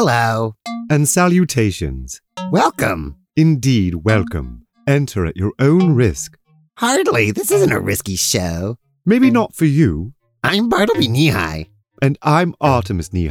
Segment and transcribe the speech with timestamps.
[0.00, 0.54] Hello.
[0.88, 2.20] And salutations.
[2.52, 3.16] Welcome.
[3.34, 4.64] Indeed, welcome.
[4.86, 6.38] Enter at your own risk.
[6.76, 7.32] Hardly.
[7.32, 8.76] This isn't a risky show.
[9.04, 10.12] Maybe not for you.
[10.44, 11.66] I'm Bartleby Knee
[12.00, 13.28] And I'm Artemus Knee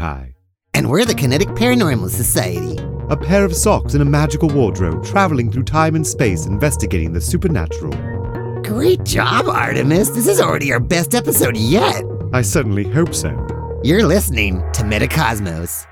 [0.73, 2.78] And we're the Kinetic Paranormal Society.
[3.10, 7.22] A pair of socks in a magical wardrobe traveling through time and space investigating the
[7.22, 7.94] supernatural.
[8.63, 10.13] Great job, Artemus.
[10.13, 12.04] This is already our best episode yet.
[12.34, 13.31] I certainly hope so.
[13.84, 15.88] You're listening to Metacosmos.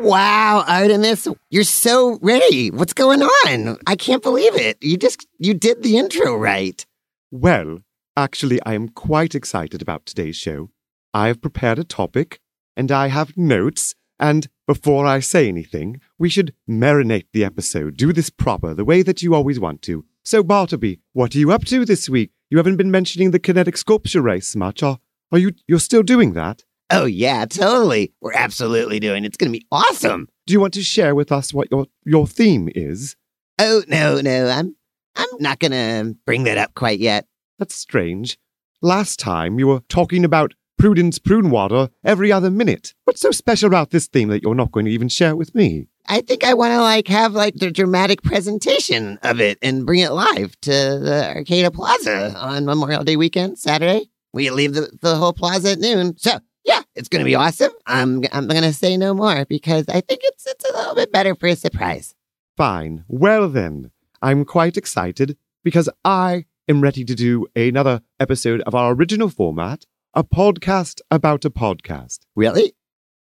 [0.00, 2.70] Wow, Artemus, you're so ready.
[2.70, 3.78] What's going on?
[3.86, 4.76] I can't believe it.
[4.82, 6.84] You just you did the intro right.
[7.30, 7.78] Well,
[8.16, 10.70] actually I am quite excited about today's show.
[11.12, 12.40] I have prepared a topic
[12.76, 18.12] and I have notes and before I say anything, we should marinate the episode, do
[18.12, 20.04] this proper, the way that you always want to.
[20.24, 22.30] So, Bartleby, what are you up to this week?
[22.50, 24.98] You haven't been mentioning the kinetic sculpture race much, or
[25.30, 26.64] are you you're still doing that?
[26.90, 28.12] Oh yeah, totally.
[28.20, 29.24] We're absolutely doing.
[29.24, 29.28] It.
[29.28, 30.28] It's going to be awesome.
[30.46, 33.16] Do you want to share with us what your your theme is?
[33.58, 34.76] Oh no, no, I'm
[35.16, 37.26] I'm not going to bring that up quite yet.
[37.58, 38.38] That's strange.
[38.82, 42.94] Last time you were talking about Prudence Prune Water every other minute.
[43.04, 45.86] What's so special about this theme that you're not going to even share with me?
[46.06, 50.00] I think I want to like have like the dramatic presentation of it and bring
[50.00, 54.10] it live to the Arcata Plaza on Memorial Day weekend, Saturday.
[54.34, 56.18] We leave the, the whole plaza at noon.
[56.18, 57.72] So yeah, it's going to be awesome.
[57.86, 61.12] I'm I'm going to say no more because I think it's it's a little bit
[61.12, 62.14] better for a surprise.
[62.56, 63.04] Fine.
[63.08, 63.90] Well then,
[64.22, 69.84] I'm quite excited because I am ready to do another episode of our original format,
[70.14, 72.20] a podcast about a podcast.
[72.34, 72.74] Really?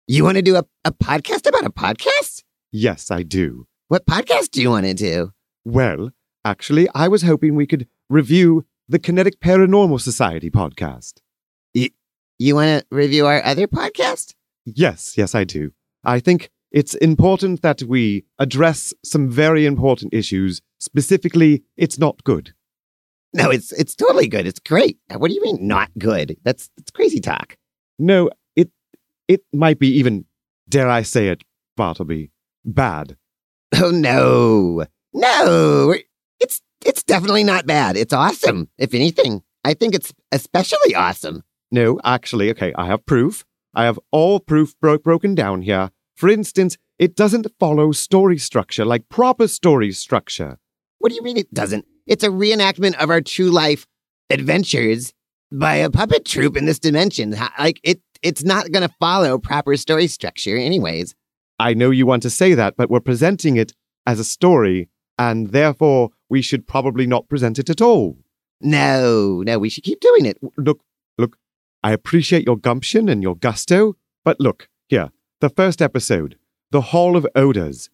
[0.07, 2.43] You want to do a, a podcast about a podcast?
[2.71, 3.67] Yes, I do.
[3.89, 5.33] What podcast do you want to do?
[5.65, 6.11] Well,
[6.45, 11.15] actually, I was hoping we could review the Kinetic Paranormal Society podcast.
[12.39, 14.35] You, want to review our other podcast?
[14.65, 15.71] Yes, yes, I do.
[16.03, 20.61] I think it's important that we address some very important issues.
[20.79, 22.53] Specifically, it's not good.
[23.33, 24.47] No, it's it's totally good.
[24.47, 24.99] It's great.
[25.15, 26.37] What do you mean not good?
[26.43, 27.57] That's that's crazy talk.
[27.99, 28.69] No, it
[29.27, 30.25] it might be even,
[30.69, 31.43] dare I say it,
[31.75, 32.31] Bartleby,
[32.65, 33.17] bad.
[33.79, 35.93] Oh no, no!
[36.39, 37.97] It's it's definitely not bad.
[37.97, 38.69] It's awesome.
[38.77, 41.43] If anything, I think it's especially awesome.
[41.71, 43.45] No, actually, okay, I have proof.
[43.73, 45.91] I have all proof bro- broken down here.
[46.15, 50.57] For instance, it doesn't follow story structure like proper story structure.
[50.99, 51.85] What do you mean it doesn't?
[52.07, 53.85] It's a reenactment of our true life
[54.29, 55.13] adventures
[55.51, 57.35] by a puppet troupe in this dimension.
[57.59, 61.13] Like it, it's not going to follow proper story structure, anyways.
[61.59, 63.73] I know you want to say that, but we're presenting it
[64.05, 68.17] as a story, and therefore we should probably not present it at all.
[68.61, 70.37] No, no, we should keep doing it.
[70.57, 70.81] Look,
[71.17, 71.37] look,
[71.87, 75.09] I appreciate your gumption and your gusto, but look, here,
[75.39, 76.37] the first episode,
[76.69, 77.89] The Hall of Odors.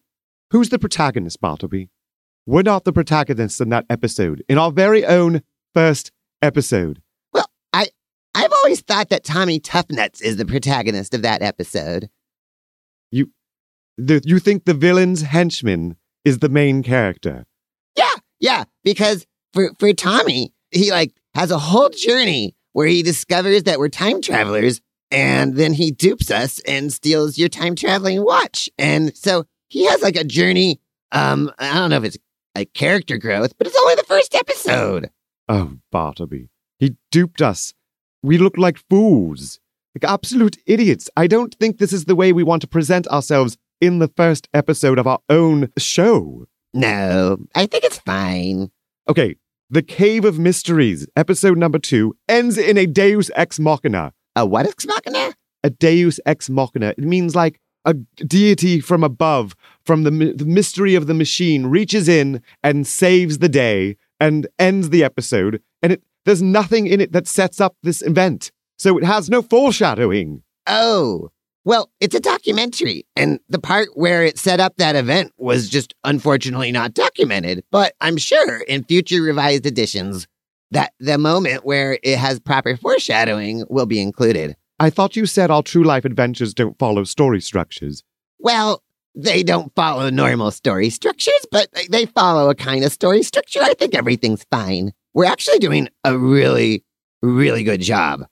[0.50, 1.90] Who's the protagonist, Bartleby?
[2.44, 5.42] We're not the protagonists in that episode, in our very own
[5.74, 6.10] first
[6.42, 7.02] episode.
[7.32, 7.86] Well, I,
[8.34, 12.10] I've always thought that Tommy Toughnuts is the protagonist of that episode.
[13.12, 13.30] You,
[13.96, 15.94] the, you think the villain's henchman
[16.24, 17.44] is the main character?
[17.96, 23.62] Yeah, yeah, because for, for Tommy, he like has a whole journey where he discovers
[23.62, 28.68] that we're time travelers and then he dupes us and steals your time traveling watch.
[28.78, 30.80] And so he has like a journey.
[31.12, 32.18] Um, I don't know if it's
[32.54, 35.10] like character growth, but it's only the first episode.
[35.48, 36.48] Oh, Bartleby.
[36.78, 37.74] He duped us.
[38.22, 39.60] We look like fools.
[39.94, 41.08] Like absolute idiots.
[41.16, 44.48] I don't think this is the way we want to present ourselves in the first
[44.52, 46.46] episode of our own show.
[46.72, 48.72] No, I think it's fine.
[49.08, 49.36] Okay,
[49.74, 54.12] The Cave of Mysteries, episode number two, ends in a deus ex machina.
[54.36, 55.34] A what ex machina?
[55.64, 56.94] A deus ex machina.
[56.96, 62.08] It means like a deity from above, from the, the mystery of the machine, reaches
[62.08, 65.60] in and saves the day and ends the episode.
[65.82, 68.52] And it, there's nothing in it that sets up this event.
[68.78, 70.44] So it has no foreshadowing.
[70.68, 71.32] Oh,
[71.64, 75.94] well, it's a documentary, and the part where it set up that event was just
[76.04, 77.64] unfortunately not documented.
[77.70, 80.26] But I'm sure in future revised editions
[80.70, 84.56] that the moment where it has proper foreshadowing will be included.
[84.78, 88.02] I thought you said all true life adventures don't follow story structures.
[88.38, 88.82] Well,
[89.14, 93.60] they don't follow normal story structures, but they follow a kind of story structure.
[93.62, 94.92] I think everything's fine.
[95.14, 96.84] We're actually doing a really,
[97.22, 98.26] really good job.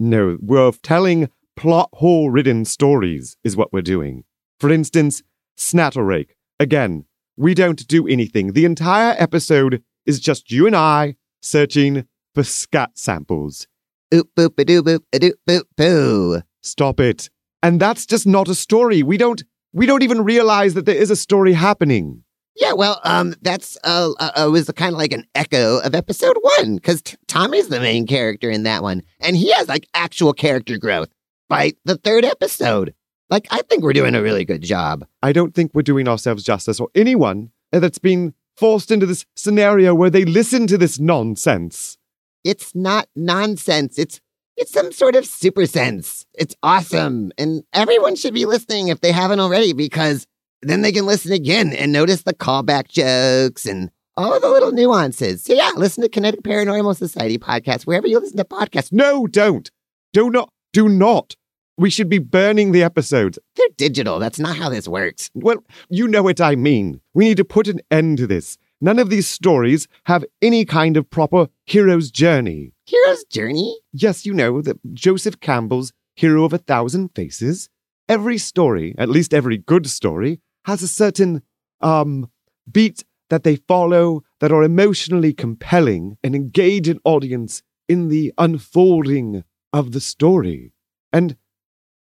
[0.00, 1.28] No, we're telling
[1.58, 4.22] plot hole ridden stories, is what we're doing.
[4.60, 5.24] For instance,
[5.56, 6.36] Snatterake.
[6.60, 7.04] Again,
[7.36, 8.52] we don't do anything.
[8.52, 13.66] The entire episode is just you and I searching for scat samples.
[14.14, 16.42] Oop boop a doo boop a doop boop boo.
[16.62, 17.28] Stop it.
[17.60, 19.02] And that's just not a story.
[19.02, 22.22] We don't We don't even realize that there is a story happening.
[22.54, 26.36] Yeah, well, um, that's uh, uh, uh was kind of like an echo of episode
[26.40, 30.32] one because t- Tommy's the main character in that one, and he has like actual
[30.32, 31.08] character growth
[31.48, 32.94] by the third episode.
[33.30, 35.04] Like, I think we're doing a really good job.
[35.22, 39.94] I don't think we're doing ourselves justice or anyone that's been forced into this scenario
[39.94, 41.98] where they listen to this nonsense.
[42.44, 43.98] It's not nonsense.
[43.98, 44.20] It's
[44.56, 46.26] it's some sort of super sense.
[46.34, 50.26] It's awesome, and everyone should be listening if they haven't already because
[50.62, 55.44] then they can listen again and notice the callback jokes and all the little nuances.
[55.44, 58.92] So yeah, listen to Kinetic Paranormal Society podcast wherever you listen to podcasts.
[58.92, 59.70] No, don't.
[60.12, 60.50] Do not.
[60.72, 61.36] Do not.
[61.78, 63.38] We should be burning the episodes.
[63.54, 64.18] They're digital.
[64.18, 65.30] That's not how this works.
[65.32, 67.00] Well, you know what I mean.
[67.14, 68.58] We need to put an end to this.
[68.80, 72.72] None of these stories have any kind of proper hero's journey.
[72.84, 73.78] Hero's journey?
[73.92, 77.68] Yes, you know, that Joseph Campbell's Hero of a Thousand Faces.
[78.08, 81.42] Every story, at least every good story, has a certain
[81.80, 82.28] um
[82.70, 89.44] beat that they follow that are emotionally compelling and engage an audience in the unfolding
[89.72, 90.72] of the story.
[91.12, 91.36] And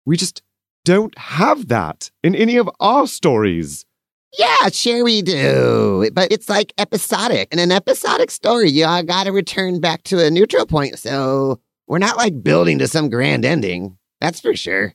[0.04, 0.42] we just
[0.84, 3.84] don't have that in any of our stories.
[4.38, 6.10] Yeah, sure we do.
[6.12, 7.52] But it's like episodic.
[7.52, 10.98] In an episodic story, you all got to return back to a neutral point.
[10.98, 13.98] So we're not like building to some grand ending.
[14.20, 14.94] That's for sure.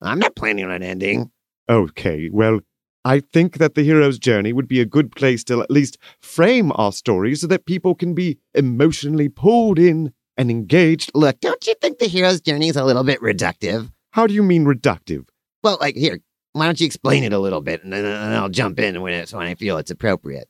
[0.00, 1.30] I'm not planning on an ending.
[1.68, 2.60] Okay, well,
[3.04, 6.72] I think that the hero's journey would be a good place to at least frame
[6.74, 11.10] our story so that people can be emotionally pulled in and engaged.
[11.14, 13.90] Look, don't you think the hero's journey is a little bit reductive?
[14.12, 15.28] How do you mean reductive?
[15.62, 16.20] Well, like here,
[16.52, 19.14] why don't you explain it a little bit, and then and I'll jump in when
[19.14, 20.48] it's when I feel it's appropriate.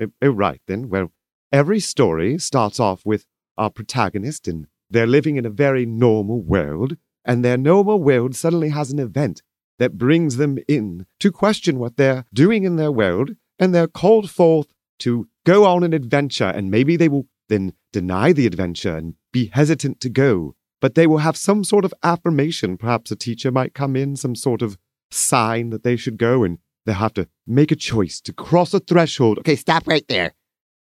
[0.00, 0.88] Oh, oh, right then.
[0.88, 1.12] Well,
[1.52, 3.26] every story starts off with
[3.58, 8.70] our protagonist, and they're living in a very normal world, and their normal world suddenly
[8.70, 9.42] has an event
[9.78, 14.30] that brings them in to question what they're doing in their world, and they're called
[14.30, 14.68] forth
[15.00, 19.50] to go on an adventure, and maybe they will then deny the adventure and be
[19.52, 22.76] hesitant to go but they will have some sort of affirmation.
[22.76, 24.78] Perhaps a teacher might come in, some sort of
[25.10, 28.80] sign that they should go, and they'll have to make a choice to cross a
[28.80, 29.38] threshold.
[29.38, 30.32] Okay, stop right there.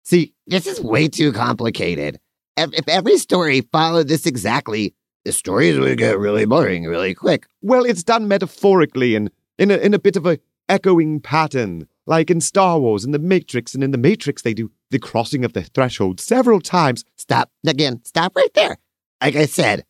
[0.04, 2.18] See, this is way too complicated.
[2.56, 4.94] If, if every story followed this exactly,
[5.24, 7.46] the stories would get really boring really quick.
[7.62, 10.38] Well, it's done metaphorically and in a, in a bit of a
[10.68, 13.74] echoing pattern, like in Star Wars and The Matrix.
[13.74, 17.04] And in The Matrix, they do the crossing of the threshold several times.
[17.16, 18.00] Stop again.
[18.04, 18.78] Stop right there.
[19.20, 19.84] Like I said,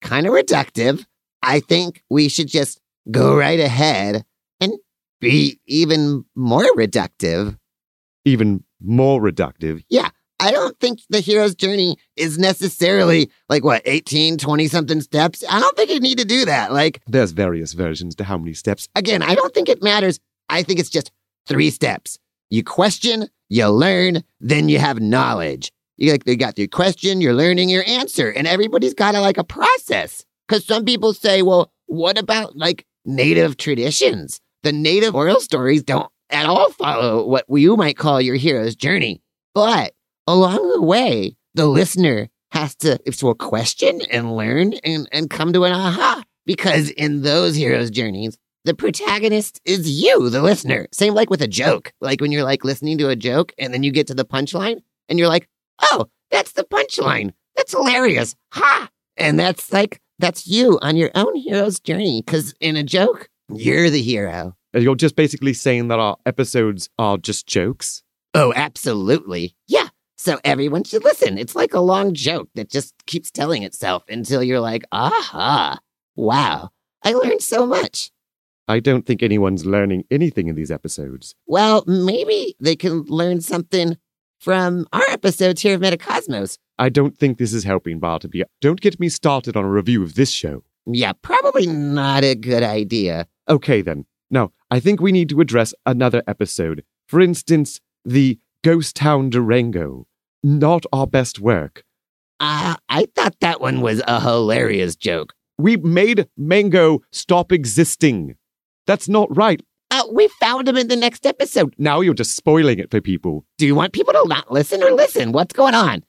[0.00, 1.04] kind of reductive.
[1.42, 2.80] I think we should just
[3.10, 4.24] go right ahead
[4.60, 4.74] and
[5.20, 7.58] be even more reductive.
[8.24, 9.82] Even more reductive?
[9.88, 10.10] Yeah.
[10.42, 15.44] I don't think the hero's journey is necessarily like what, 18, 20 something steps.
[15.48, 16.72] I don't think you need to do that.
[16.72, 18.88] Like, there's various versions to how many steps.
[18.94, 20.18] Again, I don't think it matters.
[20.48, 21.12] I think it's just
[21.46, 22.18] three steps.
[22.48, 25.72] You question, you learn, then you have knowledge.
[26.00, 29.36] You like they got your question, you're learning your answer, and everybody's got a, like
[29.36, 30.24] a process.
[30.48, 34.40] Because some people say, well, what about like native traditions?
[34.62, 39.20] The native oral stories don't at all follow what you might call your hero's journey.
[39.54, 39.92] But
[40.26, 45.52] along the way, the listener has to, to a question and learn and, and come
[45.52, 46.22] to an aha.
[46.46, 50.88] Because in those hero's journeys, the protagonist is you, the listener.
[50.92, 51.92] Same like with a joke.
[52.00, 54.80] Like when you're like listening to a joke and then you get to the punchline
[55.08, 55.48] and you're like,
[55.82, 57.32] oh, that's the punchline.
[57.56, 58.34] That's hilarious.
[58.52, 58.88] Ha!
[59.16, 62.22] And that's like, that's you on your own hero's journey.
[62.26, 64.54] Cause in a joke, you're the hero.
[64.72, 68.02] You're just basically saying that our episodes are just jokes?
[68.34, 69.56] Oh, absolutely.
[69.66, 69.88] Yeah.
[70.16, 71.38] So everyone should listen.
[71.38, 75.78] It's like a long joke that just keeps telling itself until you're like, aha,
[76.14, 76.68] wow,
[77.02, 78.10] I learned so much.
[78.68, 81.34] I don't think anyone's learning anything in these episodes.
[81.46, 83.96] Well, maybe they can learn something
[84.40, 86.56] from our episodes here of Metacosmos.
[86.78, 88.44] I don't think this is helping, Bartleby.
[88.60, 90.64] Don't get me started on a review of this show.
[90.86, 93.26] Yeah, probably not a good idea.
[93.48, 94.06] Okay, then.
[94.30, 96.84] Now, I think we need to address another episode.
[97.06, 100.06] For instance, the Ghost Town Durango.
[100.42, 101.84] Not our best work.
[102.38, 105.34] Uh, I thought that one was a hilarious joke.
[105.58, 108.36] We made Mango stop existing.
[108.86, 109.60] That's not right.
[109.90, 111.74] Uh, we found him in the next episode.
[111.78, 113.44] Now you're just spoiling it for people.
[113.58, 115.32] Do you want people to not listen or listen?
[115.32, 116.04] What's going on?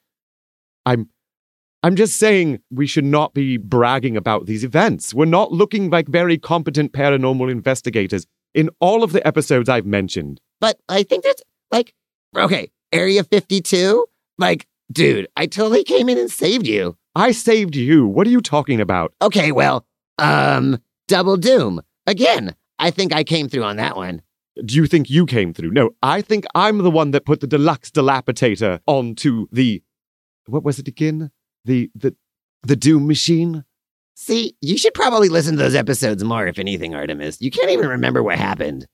[0.86, 1.10] I'm
[1.84, 5.14] I'm just saying we should not be bragging about these events.
[5.14, 10.40] We're not looking like very competent paranormal investigators in all of the episodes I've mentioned.
[10.60, 11.96] But I think that's like
[12.38, 14.06] okay, Area 52?
[14.38, 16.98] Like, dude, I totally came in and saved you.
[17.16, 18.08] I saved you.
[18.08, 19.14] What are you talking about?
[19.22, 19.86] Okay, well,
[20.18, 21.82] um, Double Doom.
[22.08, 24.24] Again, I think I came through on that one.
[24.66, 25.72] Do you think you came through?
[25.72, 29.82] No, I think I'm the one that put the deluxe dilapidator onto the
[30.48, 31.32] what was it again?
[31.64, 32.16] The the
[32.64, 33.64] the Doom machine?
[34.16, 37.38] See, you should probably listen to those episodes more, if anything, Artemus.
[37.40, 38.88] You can't even remember what happened.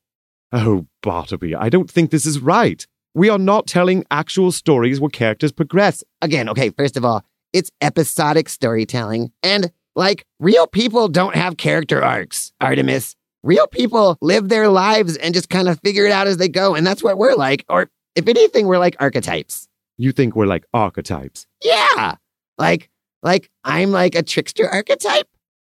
[0.51, 2.85] Oh, Bartleby, I don't think this is right.
[3.13, 6.03] We are not telling actual stories where characters progress.
[6.21, 9.31] Again, okay, first of all, it's episodic storytelling.
[9.43, 13.15] And like, real people don't have character arcs, Artemus.
[13.43, 16.75] Real people live their lives and just kind of figure it out as they go.
[16.75, 17.65] And that's what we're like.
[17.69, 19.67] Or if anything, we're like archetypes.
[19.97, 21.47] You think we're like archetypes?
[21.63, 22.15] Yeah.
[22.57, 22.89] Like,
[23.23, 25.27] like I'm like a trickster archetype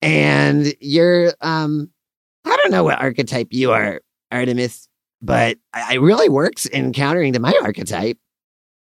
[0.03, 1.91] and you're, um,
[2.45, 4.01] I don't know what archetype you are,
[4.33, 4.89] Artemus,
[5.23, 5.59] but
[5.91, 8.19] it really works in countering to my archetype.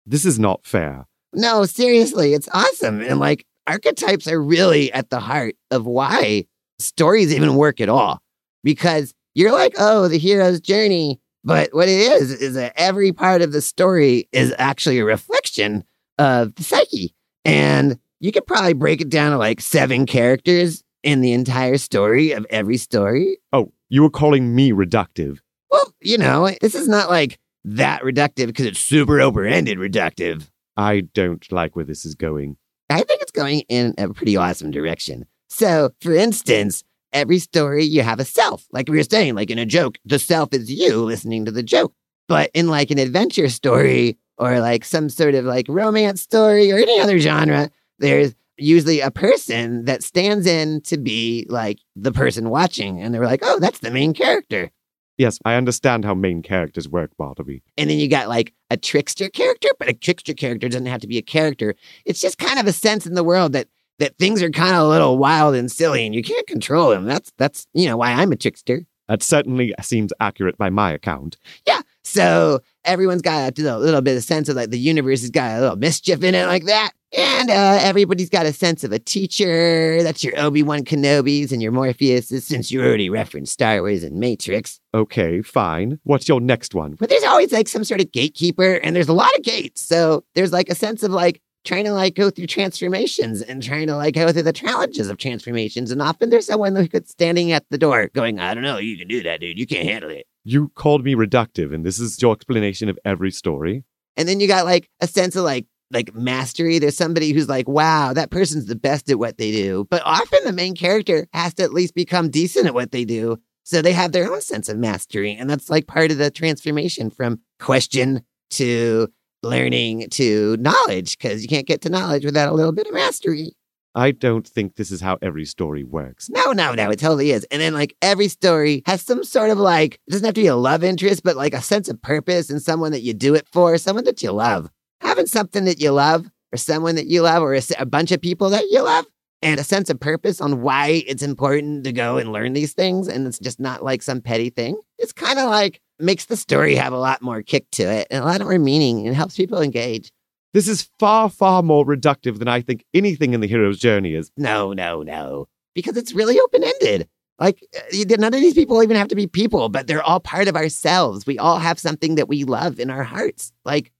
[0.05, 1.05] This is not fair.
[1.33, 3.01] No, seriously, it's awesome.
[3.01, 6.45] And like archetypes are really at the heart of why
[6.79, 8.21] stories even work at all.
[8.65, 11.21] Because you're like, oh, the hero's journey.
[11.45, 15.85] But what it is, is that every part of the story is actually a reflection
[16.17, 17.13] of the psyche.
[17.45, 22.31] And you could probably break it down to like seven characters in the entire story
[22.31, 23.37] of every story.
[23.53, 25.37] Oh, you were calling me reductive.
[25.69, 30.49] Well, you know, this is not like that reductive because it's super open ended reductive.
[30.75, 32.57] I don't like where this is going.
[32.89, 35.25] I think it's going in a pretty awesome direction.
[35.49, 36.83] So, for instance,
[37.15, 38.67] every story you have a self.
[38.71, 41.63] Like we were saying, like in a joke, the self is you listening to the
[41.63, 41.93] joke.
[42.27, 46.77] But in like an adventure story or like some sort of like romance story or
[46.77, 52.49] any other genre, there's usually a person that stands in to be like the person
[52.49, 53.01] watching.
[53.01, 54.71] And they're like, oh, that's the main character.
[55.17, 57.63] Yes, I understand how main characters work, Bartleby.
[57.77, 61.07] And then you got like a trickster character, but a trickster character doesn't have to
[61.07, 61.75] be a character.
[62.03, 64.83] It's just kind of a sense in the world that that things are kind of
[64.83, 67.05] a little wild and silly and you can't control them.
[67.05, 68.85] That's that's you know why I'm a trickster.
[69.07, 71.37] That certainly seems accurate by my account.
[71.67, 71.81] Yeah.
[72.03, 75.61] So everyone's got a little, bit of sense of like the universe has got a
[75.61, 76.91] little mischief in it like that.
[77.15, 80.03] And uh, everybody's got a sense of a teacher.
[80.03, 84.79] That's your Obi-Wan Kenobis and your Morpheuses, since you already referenced Star Wars and Matrix.
[84.93, 85.99] Okay, fine.
[86.03, 86.95] What's your next one?
[86.99, 89.81] But there's always like some sort of gatekeeper, and there's a lot of gates.
[89.81, 93.87] So there's like a sense of like trying to like go through transformations and trying
[93.87, 95.91] to like go through the challenges of transformations.
[95.91, 99.07] And often there's someone who's standing at the door going, I don't know, you can
[99.07, 99.59] do that, dude.
[99.59, 100.27] You can't handle it.
[100.43, 103.83] You called me reductive, and this is your explanation of every story.
[104.15, 106.79] And then you got like a sense of like like mastery.
[106.79, 109.87] There's somebody who's like, wow, that person's the best at what they do.
[109.89, 113.37] But often the main character has to at least become decent at what they do.
[113.63, 115.35] So they have their own sense of mastery.
[115.35, 119.07] And that's like part of the transformation from question to
[119.45, 123.51] learning to knowledge, because you can't get to knowledge without a little bit of mastery.
[123.97, 126.29] I don't think this is how every story works.
[126.29, 127.45] No, no, no, it totally is.
[127.49, 130.47] And then like every story has some sort of like, it doesn't have to be
[130.47, 133.47] a love interest, but like a sense of purpose and someone that you do it
[133.53, 134.69] for, someone that you love.
[134.99, 138.49] Having something that you love or someone that you love or a bunch of people
[138.49, 139.05] that you love
[139.41, 143.07] and a sense of purpose on why it's important to go and learn these things.
[143.07, 144.77] And it's just not like some petty thing.
[144.97, 148.23] It's kind of like makes the story have a lot more kick to it and
[148.23, 150.11] a lot more meaning and helps people engage.
[150.53, 154.31] This is far, far more reductive than I think anything in the hero's journey is.
[154.37, 155.47] No, no, no.
[155.73, 157.09] Because it's really open ended.
[157.39, 160.47] Like, uh, none of these people even have to be people, but they're all part
[160.47, 161.25] of ourselves.
[161.25, 163.51] We all have something that we love in our hearts.
[163.65, 163.91] Like,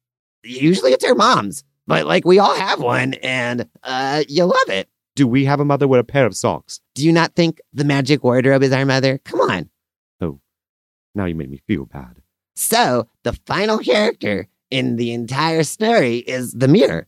[0.43, 4.87] usually it's our moms, but like, we all have one and uh, you love it.
[5.15, 6.79] Do we have a mother with a pair of socks?
[6.93, 9.17] Do you not think the magic wardrobe is our mother?
[9.25, 9.69] Come on.
[11.15, 12.21] Now you made me feel bad.
[12.55, 17.07] So, the final character in the entire story is the mirror.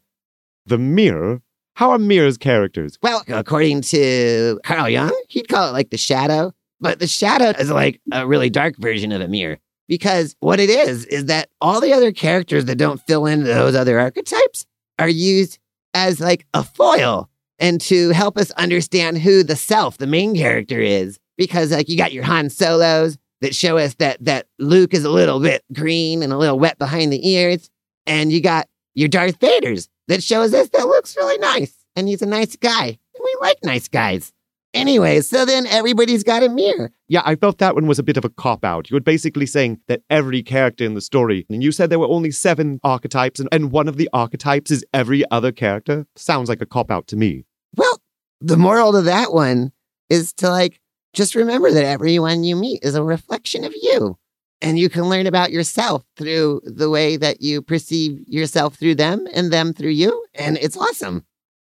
[0.66, 1.42] The mirror?
[1.76, 2.98] How are mirrors characters?
[3.04, 7.70] Well, according to Carl Jung, he'd call it like the shadow, but the shadow is
[7.70, 9.60] like a really dark version of a mirror.
[9.88, 13.76] Because what it is, is that all the other characters that don't fill in those
[13.76, 14.66] other archetypes
[15.00, 15.60] are used
[15.94, 20.80] as like a foil and to help us understand who the self, the main character
[20.80, 21.20] is.
[21.38, 25.10] Because like you got your Han Solos that show us that that Luke is a
[25.10, 27.70] little bit green and a little wet behind the ears.
[28.06, 32.22] And you got your Darth Vaders that shows us that Luke's really nice and he's
[32.22, 32.86] a nice guy.
[32.86, 34.34] And we like nice guys.
[34.74, 36.91] Anyway, so then everybody's got a mirror.
[37.08, 38.89] Yeah, I felt that one was a bit of a cop out.
[38.89, 42.08] You were basically saying that every character in the story, and you said there were
[42.08, 46.06] only seven archetypes, and, and one of the archetypes is every other character.
[46.15, 47.46] Sounds like a cop out to me.
[47.75, 48.01] Well,
[48.39, 49.72] the moral to that one
[50.10, 50.79] is to like
[51.18, 54.18] just remember that everyone you meet is a reflection of you.
[54.62, 59.28] And you can learn about yourself through the way that you perceive yourself through them
[59.34, 60.26] and them through you.
[60.36, 61.26] And it's awesome.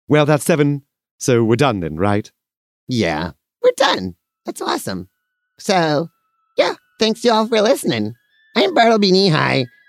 [0.07, 0.83] Well, that's seven,
[1.17, 2.31] so we're done then, right?
[2.87, 3.31] Yeah,
[3.63, 4.15] we're done.
[4.45, 5.09] That's awesome.
[5.57, 6.09] So
[6.57, 8.13] yeah, thanks y'all for listening.
[8.55, 9.29] I'm Bartleby Knee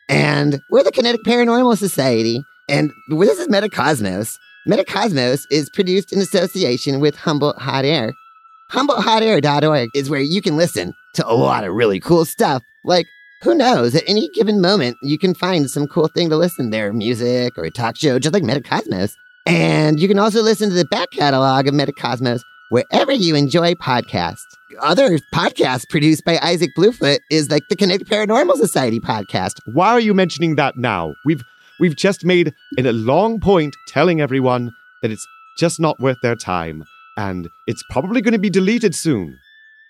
[0.08, 2.40] and we're the Kinetic Paranormal Society,
[2.70, 4.34] and this is Metacosmos.
[4.68, 8.12] Metacosmos is produced in association with Humboldt Hot Air.
[8.72, 12.62] HumboldtHotAir.org is where you can listen to a lot of really cool stuff.
[12.84, 13.06] Like,
[13.42, 16.90] who knows, at any given moment, you can find some cool thing to listen there
[16.92, 19.12] music or a talk show, just like Metacosmos.
[19.44, 24.38] And you can also listen to the back catalog of Metacosmos wherever you enjoy podcasts.
[24.80, 29.52] Other podcasts produced by Isaac Bluefoot is like the Kinetic Paranormal Society podcast.
[29.74, 31.12] Why are you mentioning that now?
[31.26, 31.42] We've
[31.78, 35.26] we've just made a long point telling everyone that it's
[35.58, 36.84] just not worth their time
[37.16, 39.38] and it's probably going to be deleted soon.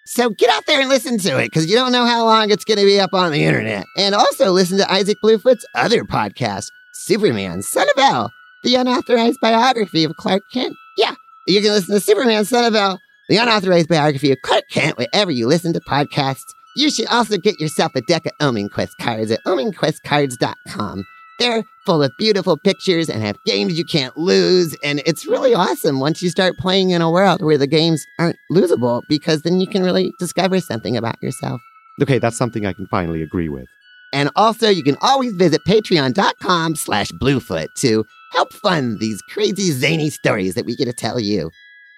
[0.04, 2.64] So get out there and listen to it because you don't know how long it's
[2.64, 3.84] going to be up on the internet.
[3.96, 8.30] And also listen to Isaac Bluefoot's other podcast, Superman, Son of El,
[8.64, 10.74] the unauthorized biography of Clark Kent.
[10.96, 11.14] Yeah,
[11.46, 12.98] you can listen to Superman, Son of El,
[13.28, 16.42] the unauthorized biography of Clark Kent wherever you listen to podcasts.
[16.74, 21.04] You should also get yourself a deck of Omen Quest cards at omenquestcards.com.
[21.42, 24.76] They're full of beautiful pictures and have games you can't lose.
[24.84, 28.36] And it's really awesome once you start playing in a world where the games aren't
[28.50, 31.60] losable because then you can really discover something about yourself.
[32.00, 33.66] Okay, that's something I can finally agree with.
[34.12, 40.10] And also, you can always visit patreon.com slash bluefoot to help fund these crazy, zany
[40.10, 41.50] stories that we get to tell you.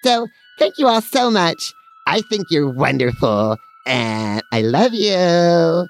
[0.04, 1.72] So, thank you all so much.
[2.06, 5.88] I think you're wonderful, and I love you.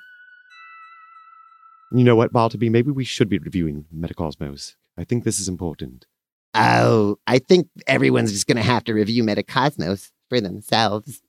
[1.94, 2.70] You know what, Bartleby?
[2.70, 4.74] Maybe we should be reviewing Metacosmos.
[4.98, 6.06] I think this is important.
[6.52, 11.22] Oh, I think everyone's just going to have to review Metacosmos for themselves.